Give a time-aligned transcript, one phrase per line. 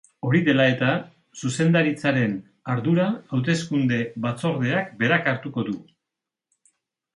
[0.27, 0.93] Hori dela eta,
[1.41, 2.33] zuzendaritzaren
[2.77, 3.07] ardura
[3.37, 5.79] hauteskunde-batzordeak berak hartuko du.